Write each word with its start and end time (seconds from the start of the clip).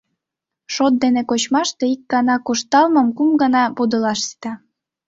Шот 0.73 0.93
дене 1.03 1.21
кочмаште 1.29 1.83
ик 1.93 2.01
гана 2.13 2.35
кошталмым 2.47 3.07
кум 3.17 3.29
гана 3.41 3.63
подылаш 3.77 4.19
сита. 4.27 4.53